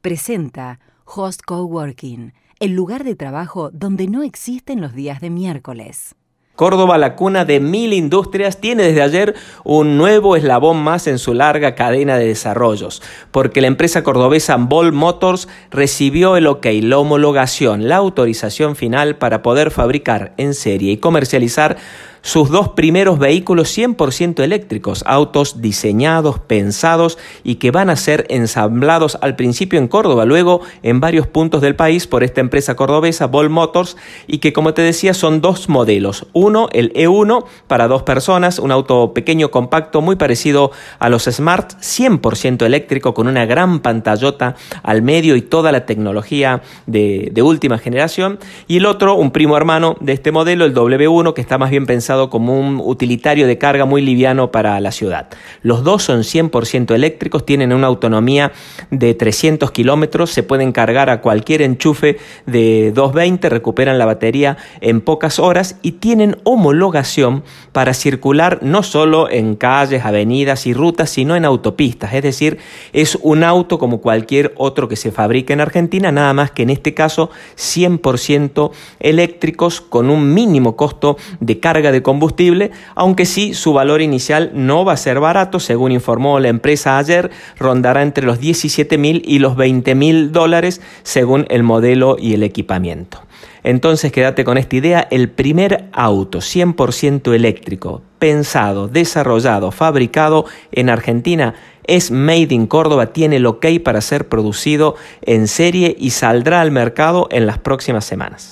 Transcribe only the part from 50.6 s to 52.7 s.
el W1, que está más bien pensado como